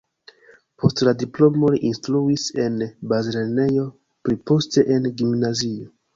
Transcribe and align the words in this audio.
Post 0.83 1.03
la 1.07 1.11
diplomo 1.23 1.69
li 1.73 1.81
instruis 1.89 2.47
en 2.65 2.81
bazlernejo, 3.13 3.85
pli 4.25 4.41
poste 4.53 4.87
en 4.97 5.09
gimnazio. 5.23 5.89